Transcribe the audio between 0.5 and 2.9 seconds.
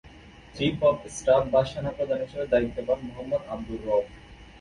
chief of staff বা সেনাপ্রধান হিসেবে দায়িত্ব